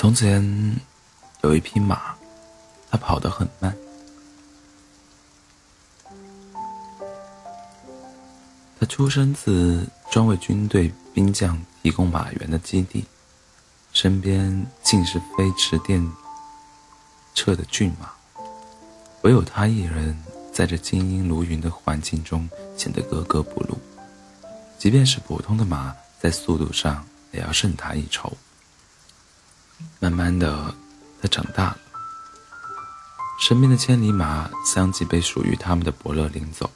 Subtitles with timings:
[0.00, 0.80] 从前
[1.42, 2.14] 有一匹马，
[2.90, 3.76] 它跑得很慢。
[8.78, 13.04] 它出生自专为军队兵将提供马源的基地，
[13.92, 16.00] 身边尽是飞驰电
[17.34, 18.10] 掣的骏马，
[19.20, 20.18] 唯有他一人
[20.50, 23.78] 在这精英如云的环境中显得格格不入。
[24.78, 28.32] 即便是普通的马，在速度上也要胜他一筹。
[29.98, 30.74] 慢慢的，
[31.20, 31.78] 他长大了，
[33.40, 36.70] 身边的千里马相继被属于他们的伯乐领走，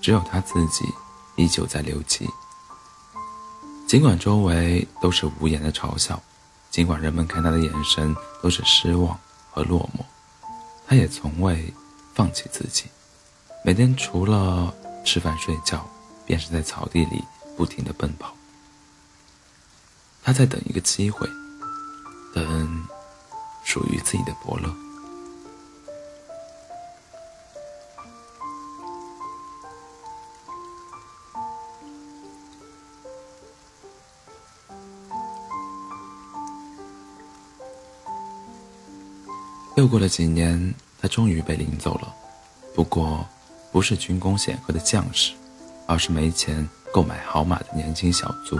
[0.00, 0.84] 只有他自己
[1.36, 2.28] 依旧在留级。
[3.86, 6.20] 尽管周围都是无言的嘲笑，
[6.70, 9.18] 尽管人们看他的眼神都是失望
[9.50, 10.04] 和落寞，
[10.86, 11.72] 他也从未
[12.14, 12.86] 放弃自己。
[13.64, 15.88] 每天除了吃饭睡觉，
[16.26, 17.22] 便是在草地里
[17.56, 18.34] 不停的奔跑。
[20.24, 21.28] 他在等一个机会。
[22.32, 22.86] 等
[23.64, 24.68] 属于自己的伯乐。
[39.76, 42.14] 又过了几年，他终于被领走了。
[42.74, 43.26] 不过，
[43.72, 45.32] 不是军功显赫的将士，
[45.86, 48.56] 而是没钱购买好马的年轻小卒。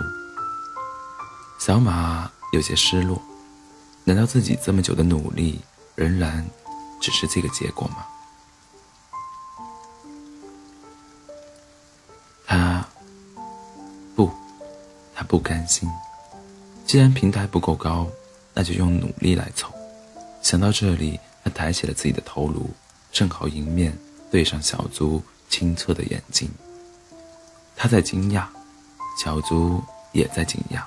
[1.60, 3.22] 小马有些失落。
[4.04, 5.60] 难道自己这么久的努力，
[5.94, 6.44] 仍然
[7.00, 8.06] 只是这个结果吗？
[12.44, 12.86] 他
[14.16, 14.30] 不，
[15.14, 15.88] 他不甘心。
[16.84, 18.06] 既然平台不够高，
[18.52, 19.72] 那就用努力来凑。
[20.42, 22.68] 想到这里，他抬起了自己的头颅，
[23.12, 23.96] 正好迎面
[24.30, 26.50] 对上小猪清澈的眼睛。
[27.76, 28.46] 他在惊讶，
[29.16, 30.82] 小猪也在惊讶，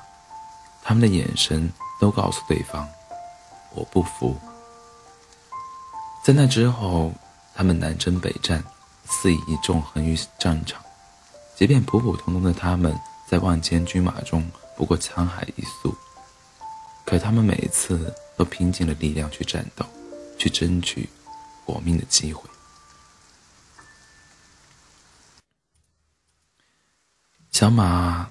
[0.84, 2.88] 他们的眼神都告诉对方。
[3.75, 4.36] 我不服。
[6.24, 7.13] 在那之后，
[7.53, 8.63] 他们南征北战，
[9.06, 10.84] 肆意纵横于战场。
[11.56, 15.96] 即便普普通通的他们，在万千军马中不过沧海一粟，
[17.06, 19.85] 可他们每一次都拼尽了力量去战斗，
[20.38, 21.08] 去争取
[21.64, 22.50] 活命的机会。
[27.52, 28.30] 小马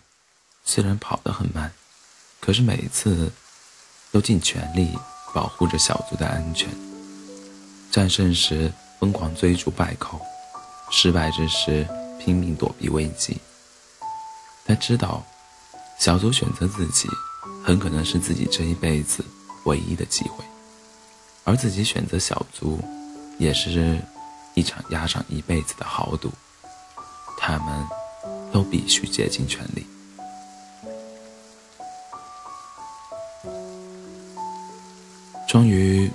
[0.65, 1.73] 虽然跑得很慢，
[2.41, 3.33] 可是每一次
[4.13, 4.99] 都尽全力。
[5.35, 6.69] 保护着小卒的安全。
[7.91, 10.21] 战胜时疯狂追逐败寇，
[10.91, 11.87] 失败之时
[12.19, 13.37] 拼命躲避危机。
[14.65, 15.23] 他知道，
[15.99, 17.09] 小卒选择自己，
[17.63, 19.25] 很可能是自己这一辈子
[19.65, 20.45] 唯一的机会，
[21.45, 22.81] 而自己选择小卒，
[23.39, 23.99] 也是
[24.55, 26.31] 一场押上一辈子的豪赌。
[27.37, 27.87] 他们
[28.51, 29.87] 都必须竭尽全力。
[35.55, 36.11] 终于，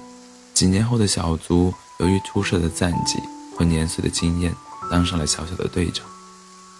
[0.53, 3.17] 几年后的小卒由于出色的战绩
[3.57, 4.53] 和年岁的经验，
[4.91, 6.05] 当上了小小的队长。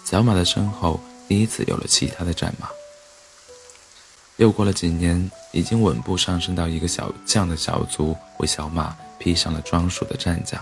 [0.03, 2.67] 小马的身后第一次有了其他的战马。
[4.35, 10.61] 又过了几年，已经稳步上升到一个小将的小卒为小马披上了专属的战甲。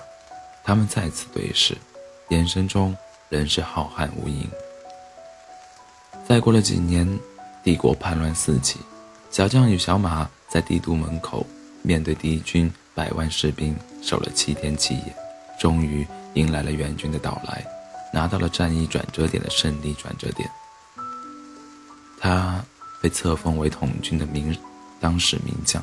[0.64, 1.76] 他们再次对视，
[2.30, 2.96] 眼神中
[3.28, 4.46] 仍是浩瀚无垠。
[6.28, 7.20] 再过了几年，
[7.64, 8.78] 帝国叛乱四起，
[9.32, 11.44] 小将与小马在帝都门口。
[11.88, 15.16] 面对敌军百万士兵，守了七天七夜，
[15.58, 17.66] 终于迎来了援军的到来，
[18.12, 20.50] 拿到了战役转折点的胜利转折点。
[22.20, 22.62] 他
[23.02, 24.54] 被册封为统军的名
[25.00, 25.82] 当世名将，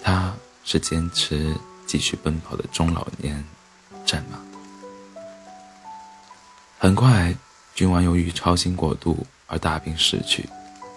[0.00, 1.52] 他是坚持
[1.84, 3.44] 继续奔跑的中老年
[4.06, 4.38] 战马。
[6.78, 7.34] 很快，
[7.74, 10.48] 君王由于操心过度而大病逝去，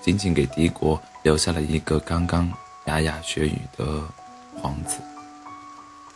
[0.04, 2.54] 仅仅给敌国留下了一个刚刚。
[2.86, 4.04] 牙牙学语的
[4.56, 4.98] 皇子，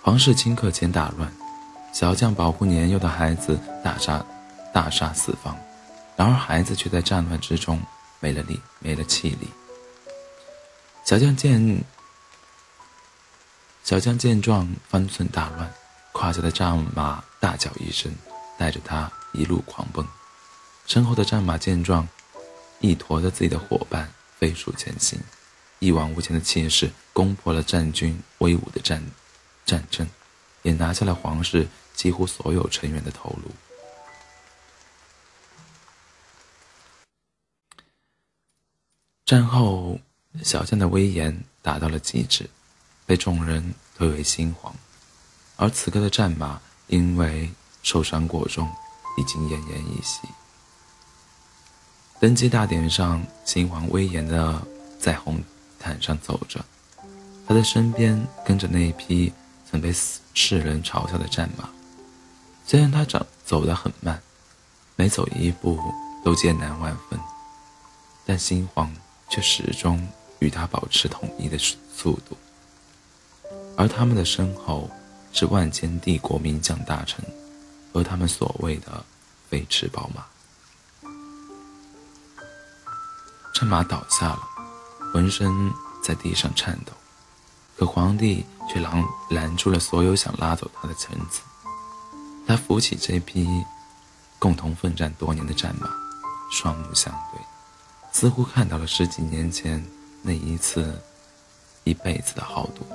[0.03, 1.31] 皇室顷刻间大乱，
[1.91, 4.23] 小将保护年幼的孩子，大杀
[4.71, 5.57] 大杀四方，
[6.15, 7.81] 然而孩子却在战乱之中
[8.19, 9.49] 没了力，没了气力。
[11.03, 11.83] 小将见
[13.83, 15.73] 小将见状，方寸大乱，
[16.11, 18.13] 胯下的战马大叫一声，
[18.59, 20.05] 带着他一路狂奔。
[20.85, 22.07] 身后的战马见状，
[22.79, 24.07] 一驮着自己的伙伴
[24.37, 25.19] 飞速前行。
[25.79, 29.01] 一往无前的气势攻破了战军威武的战
[29.65, 30.07] 战争，
[30.61, 33.51] 也拿下了皇室几乎所有成员的头颅。
[39.25, 39.99] 战后，
[40.43, 42.49] 小将的威严达到了极致，
[43.05, 44.75] 被众人推为新皇。
[45.55, 47.51] 而此刻的战马因为
[47.83, 48.67] 受伤过重，
[49.17, 50.21] 已经奄奄一息。
[52.19, 54.61] 登基大典上，新皇威严的
[54.99, 55.41] 在红。
[55.79, 56.63] 毯上走着，
[57.47, 59.31] 他的身边跟着那一匹
[59.69, 59.93] 曾被
[60.33, 61.69] 世人嘲笑的战马。
[62.65, 64.21] 虽然他长走得很慢，
[64.95, 65.79] 每走一步
[66.23, 67.19] 都艰难万分，
[68.25, 68.93] 但心慌
[69.29, 70.07] 却始终
[70.39, 72.37] 与他保持统一的速度。
[73.75, 74.89] 而他们的身后
[75.31, 77.23] 是万千帝国名将大臣，
[77.93, 79.03] 和他们所谓的
[79.49, 80.25] 飞驰宝马。
[83.53, 84.39] 战马倒下了，
[85.11, 85.71] 浑身
[86.01, 86.93] 在地上颤抖，
[87.77, 91.41] 可皇帝却拦拦住了所有想拉走他的臣子。
[92.47, 93.47] 他扶起这匹
[94.39, 95.89] 共同奋战多年的战马，
[96.51, 97.41] 双目相对，
[98.11, 99.83] 似乎看到了十几年前
[100.21, 100.99] 那一次
[101.83, 102.85] 一辈子的豪赌。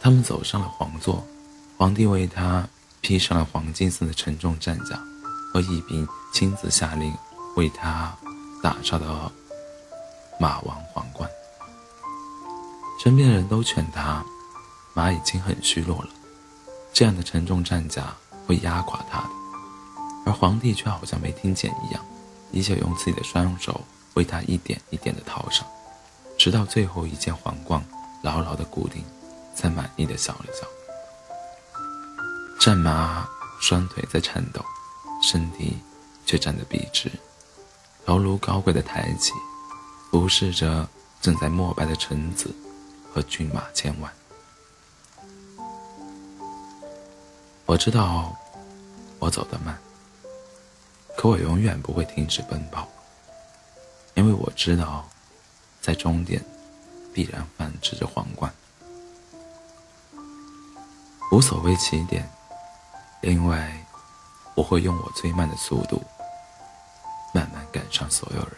[0.00, 1.24] 他们走上了皇座，
[1.76, 2.68] 皇帝为他
[3.00, 5.00] 披上了黄金色的沉重战甲，
[5.52, 7.14] 和一兵亲自下令
[7.54, 8.12] 为他
[8.60, 9.30] 打造的
[10.38, 11.30] 马王皇冠。
[13.02, 14.24] 身边的人都劝他，
[14.94, 16.08] 马已经很虚弱了，
[16.92, 18.14] 这样的沉重战甲
[18.46, 19.28] 会压垮他的。
[20.26, 22.04] 而皇帝却好像没听见一样，
[22.50, 23.80] 依旧用自己的双手
[24.14, 25.66] 为他一点一点的套上，
[26.38, 27.84] 直到最后一件皇冠
[28.22, 29.04] 牢牢的固定。
[29.54, 30.66] 才满意的笑了笑。
[32.58, 33.28] 战马
[33.60, 34.64] 双腿在颤抖，
[35.22, 35.76] 身体
[36.24, 37.12] 却站得笔直，
[38.06, 39.34] 头颅高贵的抬起，
[40.12, 40.86] 俯视着
[41.22, 42.54] 正在膜拜的臣子
[43.10, 44.12] 和骏马千万。
[47.64, 48.36] 我知道，
[49.18, 49.74] 我走得慢，
[51.16, 52.86] 可我永远不会停止奔跑，
[54.12, 55.08] 因为我知道，
[55.80, 56.44] 在终点，
[57.14, 58.52] 必然繁殖着皇冠。
[61.30, 62.30] 无所谓起点，
[63.22, 63.72] 因为
[64.54, 66.02] 我会用我最慢的速度，
[67.32, 68.52] 慢慢赶上所有人。